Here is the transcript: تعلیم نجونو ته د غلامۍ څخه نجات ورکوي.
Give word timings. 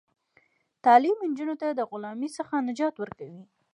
تعلیم 0.85 1.17
نجونو 1.29 1.55
ته 1.61 1.67
د 1.71 1.81
غلامۍ 1.89 2.29
څخه 2.37 2.55
نجات 2.69 2.95
ورکوي. 2.99 3.43